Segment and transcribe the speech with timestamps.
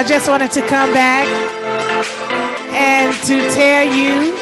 [0.00, 1.26] I just wanted to come back
[2.72, 4.32] and to tell you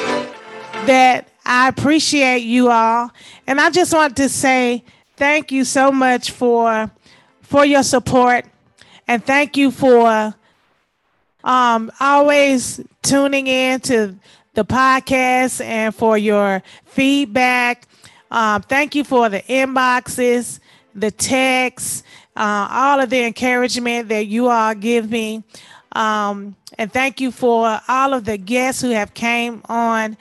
[0.87, 3.11] that I appreciate you all.
[3.45, 4.85] And I just want to say
[5.17, 6.89] thank you so much for
[7.43, 8.45] for your support
[9.09, 10.33] and thank you for
[11.43, 14.15] um, always tuning in to
[14.55, 17.89] the podcast and for your feedback.
[18.31, 20.61] Um, thank you for the inboxes,
[20.95, 22.05] the texts,
[22.39, 25.43] uh, all of the encouragement that you all give me.
[25.93, 30.17] Um, and thank you for all of the guests who have came on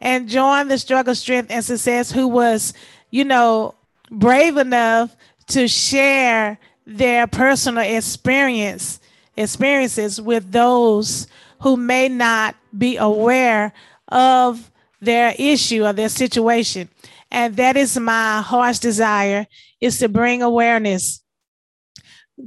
[0.00, 2.74] and joined the struggle, strength, and success who was,
[3.10, 3.76] you know,
[4.10, 5.16] brave enough
[5.48, 8.98] to share their personal experience
[9.36, 11.28] experiences with those
[11.60, 13.72] who may not be aware
[14.08, 14.70] of
[15.00, 16.88] their issue or their situation
[17.30, 19.46] and that is my heart's desire
[19.80, 21.22] is to bring awareness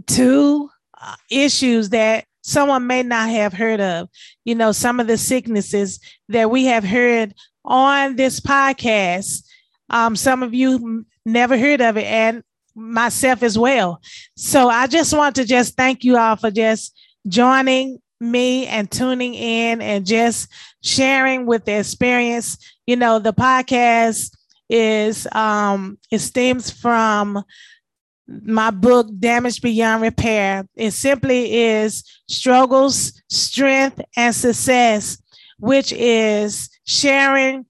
[0.08, 0.70] to
[1.02, 4.10] uh, issues that someone may not have heard of
[4.44, 6.00] you know some of the sicknesses
[6.30, 7.34] that we have heard
[7.66, 9.44] on this podcast
[9.90, 12.44] um, some of you never heard of it and
[12.76, 14.02] myself as well.
[14.36, 19.34] So I just want to just thank you all for just joining me and tuning
[19.34, 20.50] in and just
[20.82, 22.58] sharing with the experience.
[22.88, 24.36] You know, the podcast
[24.70, 27.44] is um it stems from
[28.28, 35.22] my book damage beyond repair it simply is struggles strength and success
[35.60, 37.66] which is sharing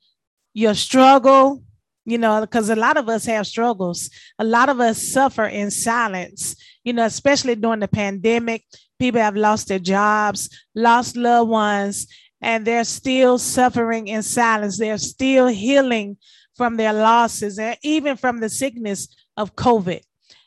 [0.54, 1.64] your struggle
[2.06, 4.10] you know, because a lot of us have struggles.
[4.40, 8.64] A lot of us suffer in silence, you know, especially during the pandemic.
[9.00, 12.08] People have lost their jobs, lost loved ones,
[12.42, 14.78] and they're still suffering in silence.
[14.78, 16.18] They're still healing
[16.56, 20.02] from their losses and even from the sickness of COVID.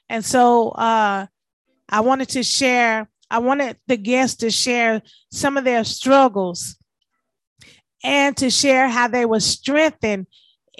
[0.09, 1.27] And so uh,
[1.89, 6.77] I wanted to share, I wanted the guests to share some of their struggles
[8.05, 10.27] and to share how they were strengthened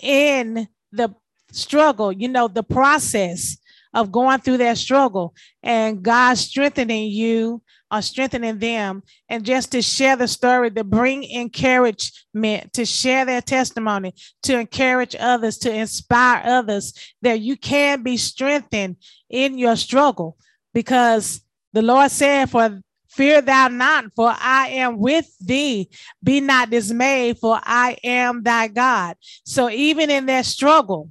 [0.01, 1.15] in the
[1.51, 3.57] struggle, you know, the process
[3.95, 9.83] of going through that struggle and God strengthening you or strengthening them and just to
[9.83, 16.43] share the story, to bring encouragement, to share their testimony, to encourage others, to inspire
[16.45, 16.93] others
[17.23, 18.97] that you can be strengthened
[19.31, 20.37] in your struggle
[20.75, 21.41] because
[21.73, 22.81] the Lord said, For
[23.17, 25.89] Fear thou not, for I am with thee.
[26.23, 29.17] Be not dismayed, for I am thy God.
[29.45, 31.11] So even in that struggle,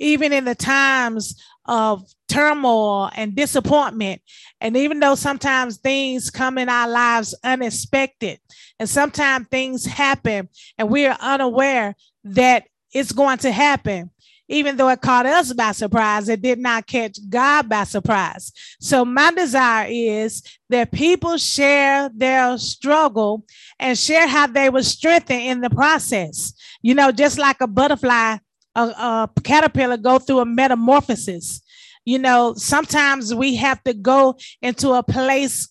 [0.00, 2.02] even in the times of
[2.34, 4.20] turmoil and disappointment,
[4.60, 8.40] and even though sometimes things come in our lives unexpected,
[8.80, 11.94] and sometimes things happen and we are unaware
[12.24, 14.10] that it's going to happen,
[14.48, 18.50] even though it caught us by surprise, it did not catch God by surprise.
[18.80, 23.44] So, my desire is that people share their struggle
[23.78, 26.52] and share how they were strengthened in the process.
[26.82, 28.38] You know, just like a butterfly,
[28.74, 31.62] a, a caterpillar go through a metamorphosis.
[32.04, 35.68] You know, sometimes we have to go into a place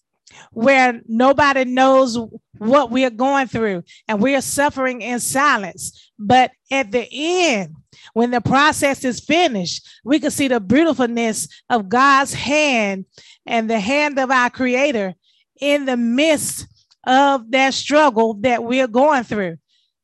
[0.52, 2.18] where nobody knows
[2.58, 6.12] what we are going through and we are suffering in silence.
[6.18, 7.76] But at the end,
[8.14, 13.06] when the process is finished, we can see the beautifulness of God's hand
[13.46, 15.14] and the hand of our Creator
[15.60, 16.68] in the midst
[17.06, 19.58] of that struggle that we're going through.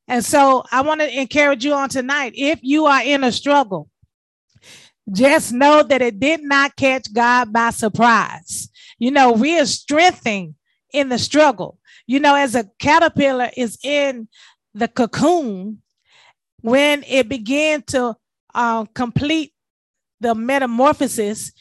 [0.07, 3.89] And so I want to encourage you on tonight if you are in a struggle,
[5.11, 8.69] just know that it did not catch God by surprise.
[8.97, 10.55] You know, we are strengthening
[10.93, 11.79] in the struggle.
[12.07, 14.27] You know, as a caterpillar is in
[14.73, 15.81] the cocoon,
[16.61, 18.15] when it began to
[18.53, 19.53] uh, complete
[20.19, 21.51] the metamorphosis,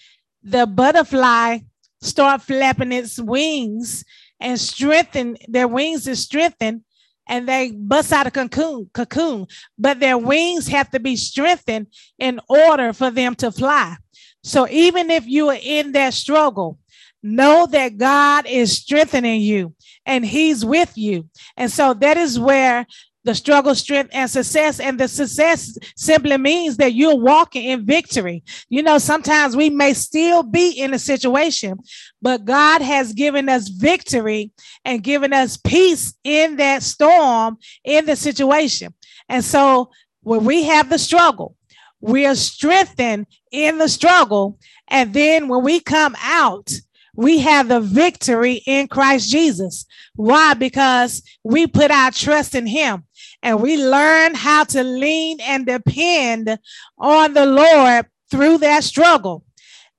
[0.43, 1.59] the butterfly
[2.01, 4.05] start flapping its wings
[4.41, 6.83] and strengthen their wings is strengthened
[7.29, 9.47] and they bust out a cocoon cocoon.
[9.79, 11.89] But their wings have to be strengthened
[12.19, 13.97] in order for them to fly.
[14.43, 16.79] So even if you are in that struggle
[17.23, 19.75] know that god is strengthening you
[20.07, 21.29] and he's with you.
[21.57, 22.87] And so that is where
[23.29, 24.81] the struggle, strength, and success.
[24.81, 28.43] And the success simply means that you're walking in victory.
[28.71, 31.79] You know, sometimes we may still be in a situation,
[32.23, 34.51] but God has given us victory
[34.83, 38.95] and given us peace in that storm, in the situation.
[39.29, 39.91] And so
[40.23, 41.55] when we have the struggle,
[42.01, 44.59] we are strengthened in the struggle.
[44.89, 46.73] And then when we come out,
[47.15, 49.85] we have the victory in Christ Jesus.
[50.15, 50.55] Why?
[50.55, 53.05] Because we put our trust in Him
[53.43, 56.59] and we learn how to lean and depend
[56.99, 59.45] on the Lord through that struggle.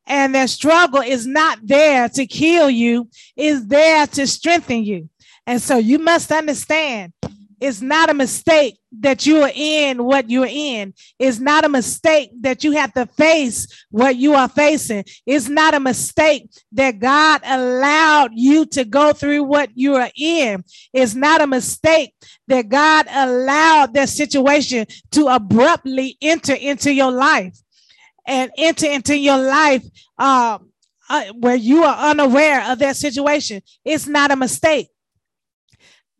[0.05, 5.09] And that struggle is not there to kill you, is there to strengthen you.
[5.45, 7.13] And so you must understand
[7.59, 10.93] it's not a mistake that you are in what you're in.
[11.17, 15.03] It's not a mistake that you have to face what you are facing.
[15.25, 20.63] It's not a mistake that God allowed you to go through what you are in.
[20.93, 22.13] It's not a mistake
[22.47, 27.57] that God allowed that situation to abruptly enter into your life
[28.25, 29.83] and enter into your life
[30.17, 30.59] uh,
[31.09, 33.61] uh, where you are unaware of that situation.
[33.83, 34.89] It's not a mistake.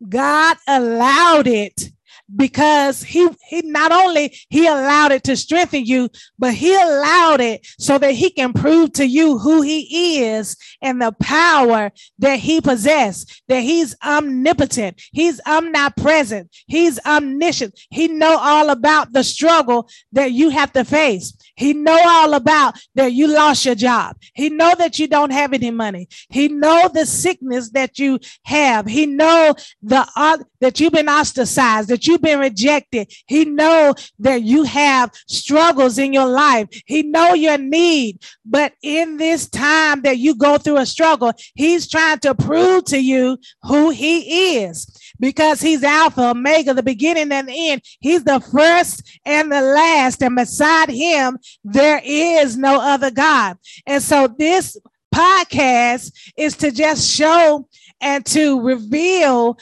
[0.08, 1.92] God allowed it
[2.36, 7.66] because he he not only he allowed it to strengthen you but he allowed it
[7.78, 12.62] so that he can prove to you who he is and the power that he
[12.62, 20.32] possesses that he's omnipotent he's omnipresent he's omniscient he know all about the struggle that
[20.32, 24.16] you have to face he know all about that you lost your job.
[24.34, 26.08] He know that you don't have any money.
[26.30, 28.86] He know the sickness that you have.
[28.86, 33.12] He know the uh, that you've been ostracized, that you've been rejected.
[33.28, 36.68] He know that you have struggles in your life.
[36.86, 38.22] He know your need.
[38.46, 43.00] But in this time that you go through a struggle, he's trying to prove to
[43.00, 44.88] you who he is
[45.20, 47.82] because he's Alpha, Omega, the beginning and the end.
[48.00, 50.22] He's the first and the last.
[50.22, 53.58] And beside him, there is no other God.
[53.86, 54.78] And so this
[55.14, 57.68] podcast is to just show
[58.02, 59.58] and to reveal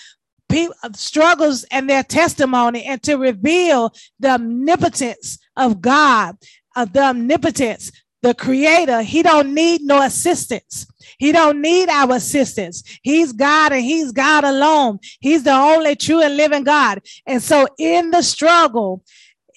[0.49, 6.35] people uh, struggles and their testimony and to reveal the omnipotence of God,
[6.75, 7.91] of the omnipotence,
[8.21, 9.01] the creator.
[9.01, 10.87] He don't need no assistance.
[11.17, 12.83] He don't need our assistance.
[13.01, 14.99] He's God and he's God alone.
[15.19, 17.01] He's the only true and living God.
[17.25, 19.03] And so in the struggle,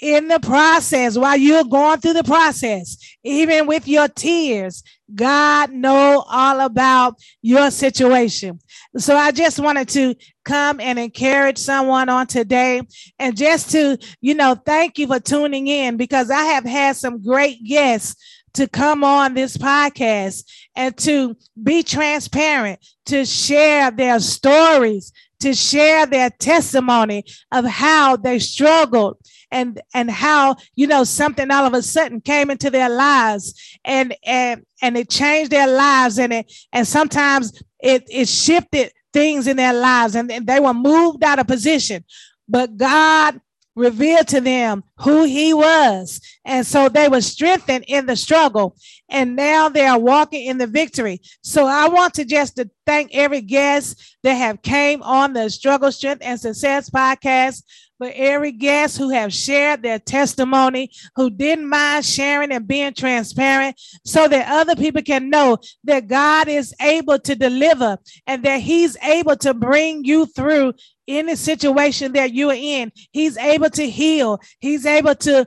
[0.00, 4.82] in the process, while you're going through the process, even with your tears,
[5.14, 8.60] God know all about your situation.
[8.96, 10.14] So I just wanted to
[10.50, 12.82] come and encourage someone on today.
[13.20, 17.22] And just to, you know, thank you for tuning in because I have had some
[17.22, 18.16] great guests
[18.54, 26.04] to come on this podcast and to be transparent, to share their stories, to share
[26.04, 29.18] their testimony of how they struggled
[29.52, 34.14] and and how you know something all of a sudden came into their lives and
[34.24, 39.56] and and it changed their lives and it and sometimes it it shifted things in
[39.56, 42.04] their lives and, they were moved out of position.
[42.48, 43.40] But god
[43.80, 46.20] revealed to them who he was.
[46.44, 48.76] And so they were strengthened in the struggle.
[49.08, 51.20] And now they are walking in the victory.
[51.42, 55.90] So I want to just to thank every guest that have came on the Struggle,
[55.90, 57.62] Strength, and Success podcast
[58.00, 63.78] for every guest who have shared their testimony, who didn't mind sharing and being transparent
[64.06, 68.96] so that other people can know that God is able to deliver and that he's
[69.02, 70.72] able to bring you through
[71.18, 72.92] any situation that you're in.
[73.12, 74.40] He's able to heal.
[74.58, 75.46] He's able to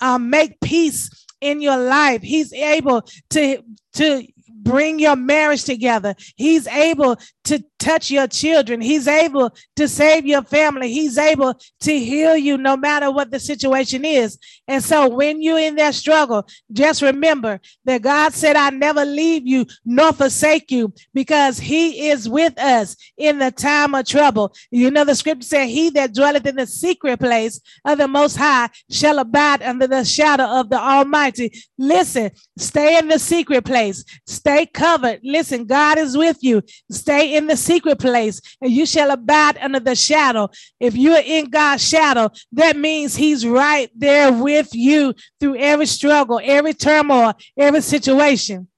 [0.00, 1.10] um, make peace
[1.40, 2.22] in your life.
[2.22, 3.62] He's able to
[3.94, 4.26] to
[4.66, 6.14] bring your marriage together.
[6.36, 8.80] He's able to touch your children.
[8.80, 10.92] He's able to save your family.
[10.92, 14.38] He's able to heal you no matter what the situation is.
[14.66, 19.46] And so when you're in that struggle, just remember that God said, I never leave
[19.46, 24.52] you nor forsake you because he is with us in the time of trouble.
[24.70, 28.36] You know, the scripture said, He that dwelleth in the secret place of the Most
[28.36, 31.52] High shall abide under the shadow of the Almighty.
[31.78, 35.20] Listen, stay in the secret place, stay covered.
[35.22, 36.62] Listen, God is with you.
[36.90, 40.48] Stay in the secret place and you shall abide under the shadow.
[40.80, 46.40] If you're in God's shadow, that means He's right there with you through every struggle,
[46.42, 48.68] every turmoil, every situation.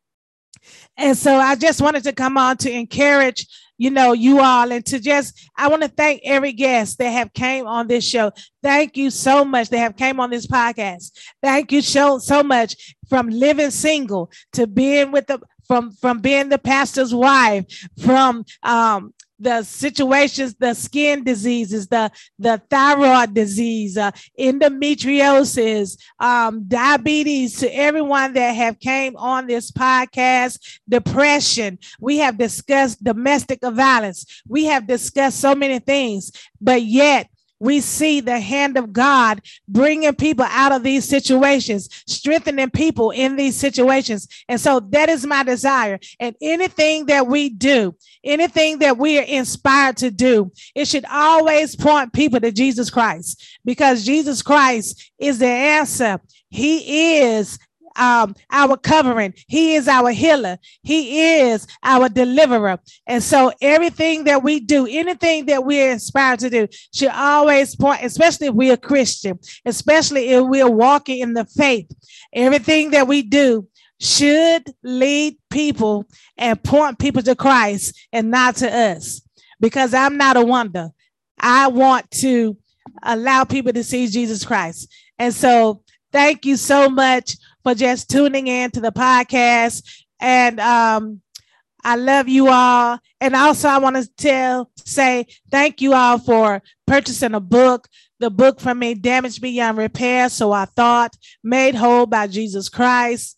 [0.96, 3.46] And so I just wanted to come on to encourage
[3.78, 7.32] you know you all and to just i want to thank every guest that have
[7.32, 8.30] came on this show
[8.62, 12.96] thank you so much that have came on this podcast thank you so so much
[13.08, 17.64] from living single to being with the from from being the pastor's wife,
[18.02, 27.58] from um, the situations, the skin diseases, the the thyroid disease, uh, endometriosis, um, diabetes.
[27.60, 31.78] To everyone that have came on this podcast, depression.
[32.00, 34.42] We have discussed domestic violence.
[34.48, 37.28] We have discussed so many things, but yet
[37.60, 43.36] we see the hand of God bringing people out of these situations, strengthening people in
[43.36, 44.28] these situations.
[44.48, 45.98] And so that is my desire.
[46.20, 51.76] And anything that we do, anything that we are inspired to do, it should always
[51.76, 56.20] point people to Jesus Christ because Jesus Christ is the answer.
[56.50, 57.58] He is
[57.98, 59.34] um, our covering.
[59.46, 60.58] He is our healer.
[60.82, 62.78] He is our deliverer.
[63.06, 68.02] And so everything that we do, anything that we're inspired to do, should always point,
[68.04, 71.90] especially if we're a Christian, especially if we're walking in the faith.
[72.32, 73.66] Everything that we do
[74.00, 79.20] should lead people and point people to Christ and not to us.
[79.60, 80.90] Because I'm not a wonder.
[81.40, 82.56] I want to
[83.02, 84.92] allow people to see Jesus Christ.
[85.18, 87.36] And so thank you so much
[87.68, 89.82] for just tuning in to the podcast.
[90.20, 91.20] And um,
[91.84, 92.98] I love you all.
[93.20, 97.86] And also, I want to tell, say thank you all for purchasing a book.
[98.20, 100.30] The book from me, Damaged Beyond Repair.
[100.30, 103.36] So I thought, Made Whole by Jesus Christ.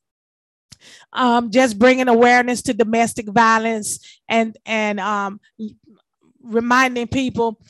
[1.13, 5.41] Um, just bringing awareness to domestic violence and and um,
[6.41, 7.61] reminding people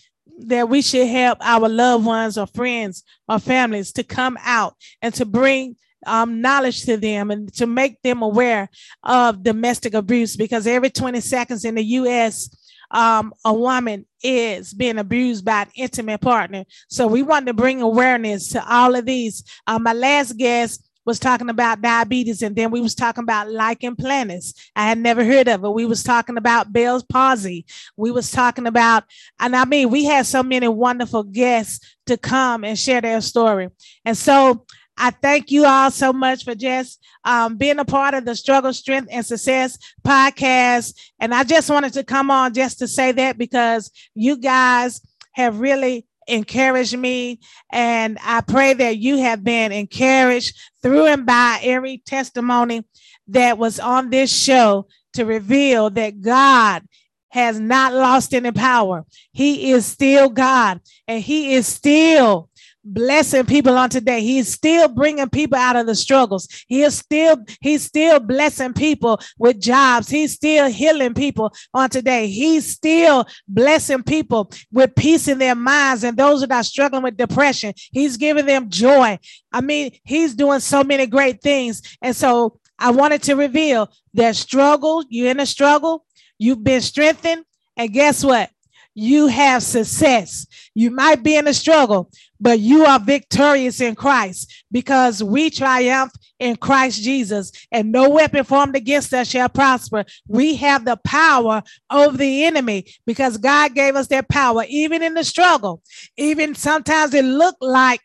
[0.41, 5.13] that we should help our loved ones or friends or families to come out and
[5.15, 5.75] to bring
[6.07, 8.69] um, knowledge to them and to make them aware
[9.03, 12.57] of domestic abuse because every 20 seconds in the US,
[12.91, 16.65] um, a woman is being abused by an intimate partner.
[16.89, 19.45] So we want to bring awareness to all of these.
[19.67, 23.97] Um, my last guest was talking about diabetes and then we was talking about lichen
[23.97, 27.65] planus i had never heard of it we was talking about bell's palsy
[27.97, 29.05] we was talking about
[29.41, 33.69] and i mean we had so many wonderful guests to come and share their story
[34.05, 34.67] and so
[35.03, 38.75] I thank you all so much for just um, being a part of the Struggle,
[38.75, 40.95] Strength, and Success podcast.
[41.19, 45.01] And I just wanted to come on just to say that because you guys
[45.33, 47.41] have really encouraged me.
[47.73, 52.85] And I pray that you have been encouraged through and by every testimony
[53.29, 56.83] that was on this show to reveal that God
[57.31, 59.07] has not lost any power.
[59.33, 62.50] He is still God and He is still
[62.85, 64.21] blessing people on today.
[64.21, 66.49] He's still bringing people out of the struggles.
[66.67, 70.09] He is still he's still blessing people with jobs.
[70.09, 72.27] He's still healing people on today.
[72.29, 77.17] He's still blessing people with peace in their minds and those that are struggling with
[77.17, 77.75] depression.
[77.93, 79.19] He's giving them joy.
[79.53, 81.83] I mean, he's doing so many great things.
[82.03, 86.07] And so I wanted to reveal that struggle, you're in a struggle,
[86.39, 87.45] you've been strengthened,
[87.77, 88.51] and guess what?
[88.95, 90.47] You have success.
[90.75, 92.11] You might be in a struggle,
[92.41, 98.45] but you are victorious in Christ because we triumph in Christ Jesus, and no weapon
[98.45, 100.05] formed against us shall prosper.
[100.27, 105.15] We have the power over the enemy because God gave us that power, even in
[105.15, 105.83] the struggle.
[106.17, 108.01] Even sometimes it looked like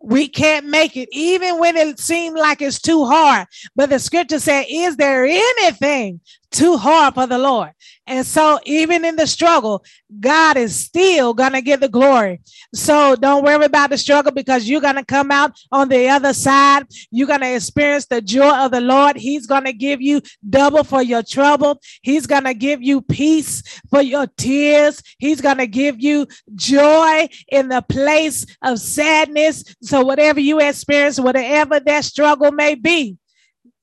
[0.00, 3.48] we can't make it, even when it seemed like it's too hard.
[3.74, 6.20] But the scripture said, Is there anything
[6.50, 7.70] too hard for the Lord.
[8.06, 9.84] And so, even in the struggle,
[10.18, 12.40] God is still going to get the glory.
[12.74, 16.32] So, don't worry about the struggle because you're going to come out on the other
[16.32, 16.84] side.
[17.10, 19.16] You're going to experience the joy of the Lord.
[19.16, 21.80] He's going to give you double for your trouble.
[22.02, 25.02] He's going to give you peace for your tears.
[25.18, 29.64] He's going to give you joy in the place of sadness.
[29.82, 33.16] So, whatever you experience, whatever that struggle may be,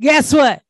[0.02, 0.62] guess what?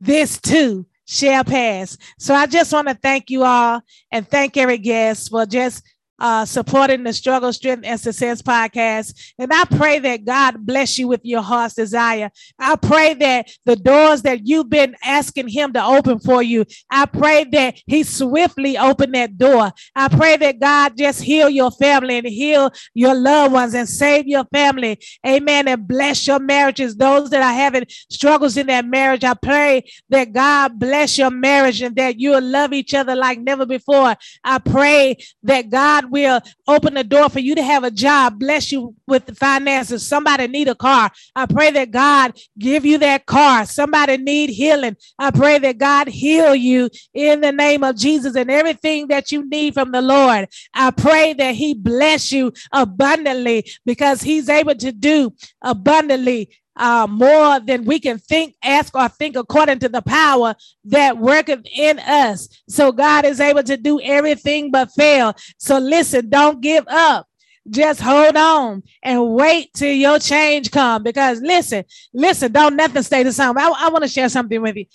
[0.00, 1.96] This too shall pass.
[2.18, 3.80] So I just want to thank you all
[4.10, 5.82] and thank every guest for just
[6.18, 9.34] uh, supporting the Struggle, Strength, and Success podcast.
[9.38, 12.30] And I pray that God bless you with your heart's desire.
[12.58, 17.06] I pray that the doors that you've been asking Him to open for you, I
[17.06, 19.72] pray that He swiftly open that door.
[19.94, 24.26] I pray that God just heal your family and heal your loved ones and save
[24.26, 24.98] your family.
[25.26, 25.68] Amen.
[25.68, 26.96] And bless your marriages.
[26.96, 31.82] Those that are having struggles in their marriage, I pray that God bless your marriage
[31.82, 34.16] and that you'll love each other like never before.
[34.44, 38.72] I pray that God will open the door for you to have a job, bless
[38.72, 40.06] you with the finances.
[40.06, 41.10] Somebody need a car.
[41.34, 43.66] I pray that God give you that car.
[43.66, 44.96] Somebody need healing.
[45.18, 49.48] I pray that God heal you in the name of Jesus and everything that you
[49.48, 50.48] need from the Lord.
[50.74, 57.60] I pray that he bless you abundantly because he's able to do abundantly uh, more
[57.60, 60.54] than we can think, ask, or think according to the power
[60.86, 62.48] that worketh in us.
[62.68, 65.34] So God is able to do everything but fail.
[65.58, 67.28] So listen, don't give up.
[67.70, 71.02] Just hold on and wait till your change come.
[71.02, 73.58] Because listen, listen, don't nothing stay the same.
[73.58, 74.86] I, I want to share something with you.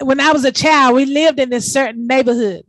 [0.00, 2.62] When I was a child, we lived in this certain neighborhood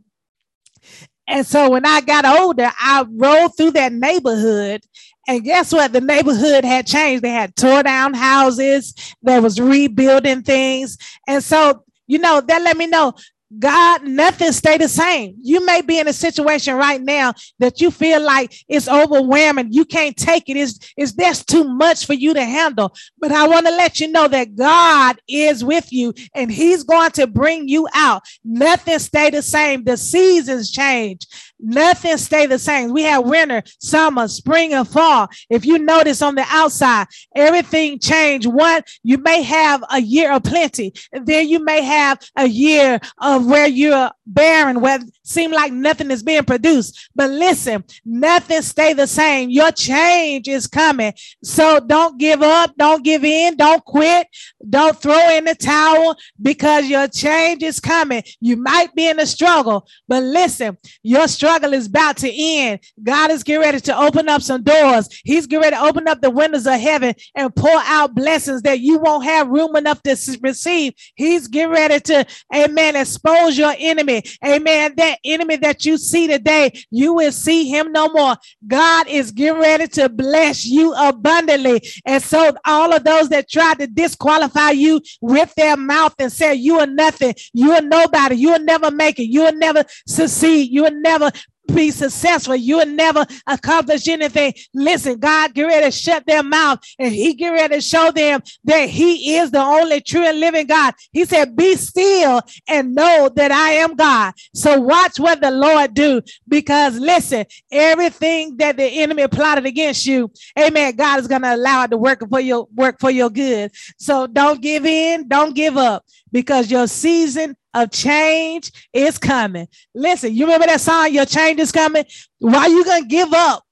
[1.26, 4.82] And so when I got older, I rode through that neighborhood.
[5.28, 5.92] And guess what?
[5.92, 7.22] The neighborhood had changed.
[7.22, 10.98] They had tore down houses, there was rebuilding things.
[11.28, 13.14] And so, you know, that let me know
[13.58, 15.36] God, nothing stay the same.
[15.40, 19.72] You may be in a situation right now that you feel like it's overwhelming.
[19.72, 20.56] You can't take it.
[20.56, 22.94] It's, it's that's too much for you to handle.
[23.18, 27.10] But I want to let you know that God is with you and He's going
[27.12, 28.22] to bring you out.
[28.44, 29.84] Nothing stay the same.
[29.84, 31.26] The seasons change.
[31.62, 32.92] Nothing stay the same.
[32.92, 35.28] We have winter, summer, spring, and fall.
[35.48, 37.06] If you notice on the outside,
[37.36, 38.48] everything changed.
[38.48, 42.98] One, you may have a year of plenty, and then you may have a year
[43.18, 47.10] of where you're barren, where it seem like nothing is being produced.
[47.14, 49.50] But listen, nothing stay the same.
[49.50, 51.12] Your change is coming.
[51.42, 54.26] So don't give up, don't give in, don't quit,
[54.68, 58.22] don't throw in the towel because your change is coming.
[58.40, 62.80] You might be in a struggle, but listen, your struggle struggle is about to end.
[63.02, 65.08] God is getting ready to open up some doors.
[65.24, 68.80] He's getting ready to open up the windows of heaven and pour out blessings that
[68.80, 70.94] you won't have room enough to receive.
[71.14, 74.22] He's getting ready to, amen, expose your enemy.
[74.44, 74.94] Amen.
[74.96, 78.36] That enemy that you see today, you will see him no more.
[78.66, 81.82] God is getting ready to bless you abundantly.
[82.04, 86.54] And so all of those that tried to disqualify you with their mouth and say
[86.54, 90.70] you are nothing, you are nobody, you will never make it, you will never succeed,
[90.70, 91.30] you will never
[91.74, 92.56] be successful.
[92.56, 94.54] You will never accomplish anything.
[94.74, 98.42] Listen, God get ready to shut their mouth and He get ready to show them
[98.64, 100.94] that He is the only true and living God.
[101.12, 104.34] He said, Be still and know that I am God.
[104.54, 106.22] So watch what the Lord do.
[106.48, 110.96] Because listen, everything that the enemy plotted against you, amen.
[110.96, 113.72] God is gonna allow it to work for your work for your good.
[113.98, 119.68] So don't give in, don't give up because your season of change is coming.
[119.94, 122.04] Listen, you remember that song, Your Change is Coming?
[122.38, 123.64] Why are you to give up?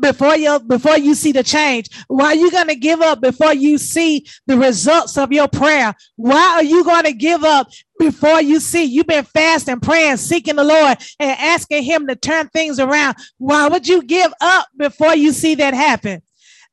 [0.00, 3.78] before you before you see the change why are you to give up before you
[3.78, 8.82] see the results of your prayer why are you to give up before you see
[8.84, 13.68] you've been fasting praying seeking the lord and asking him to turn things around why
[13.68, 16.20] would you give up before you see that happen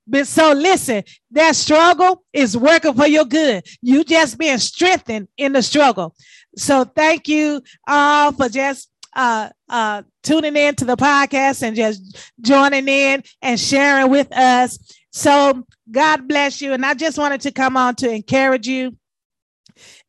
[0.06, 3.66] but so listen, that struggle is working for your good.
[3.82, 6.14] You just being strengthened in the struggle.
[6.56, 12.32] So thank you all for just uh, uh, tuning in to the podcast and just
[12.42, 14.80] joining in and sharing with us.
[15.12, 16.74] So God bless you.
[16.74, 18.98] And I just wanted to come on to encourage you.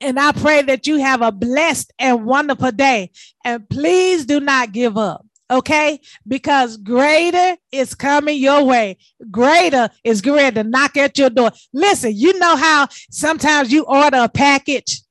[0.00, 3.10] And I pray that you have a blessed and wonderful day.
[3.44, 6.00] And please do not give up okay?
[6.26, 8.96] Because greater is coming your way.
[9.30, 11.52] Greater is ready to knock at your door.
[11.72, 15.03] Listen, you know how sometimes you order a package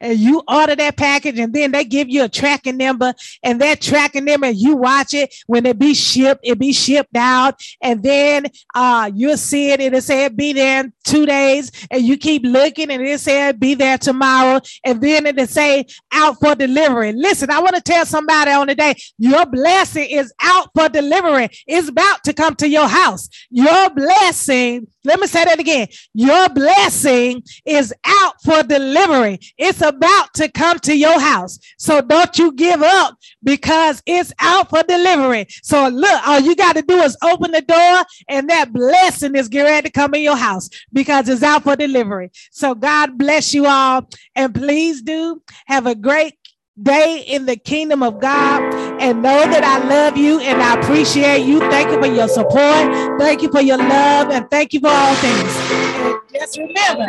[0.00, 3.80] and you order that package and then they give you a tracking number and that
[3.80, 8.46] tracking number you watch it when it be shipped it be shipped out and then
[8.74, 12.42] uh you'll see it and it said be there in two days and you keep
[12.44, 17.50] looking and it said be there tomorrow and then it'll say out for delivery listen
[17.50, 21.88] i want to tell somebody on the day your blessing is out for delivery it's
[21.88, 25.88] about to come to your house your blessing let me say that again.
[26.12, 29.38] Your blessing is out for delivery.
[29.68, 31.58] It's about to come to your house.
[31.76, 35.46] So don't you give up because it's out for delivery.
[35.62, 39.48] So look, all you got to do is open the door and that blessing is
[39.48, 42.30] getting ready to come in your house because it's out for delivery.
[42.50, 44.08] So God bless you all.
[44.34, 46.38] And please do have a great
[46.82, 48.62] day in the kingdom of God
[49.02, 51.60] and know that I love you and I appreciate you.
[51.60, 53.20] Thank you for your support.
[53.20, 55.87] Thank you for your love and thank you for all things.
[56.32, 57.08] Just remember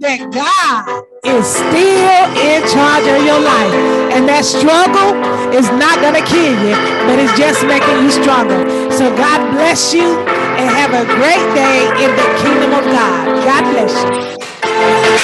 [0.00, 3.74] that God is still in charge of your life.
[4.12, 5.14] And that struggle
[5.54, 6.74] is not going to kill you,
[7.06, 8.66] but it's just making you stronger.
[8.90, 10.10] So God bless you
[10.58, 13.46] and have a great day in the kingdom of God.
[13.46, 15.08] God bless you.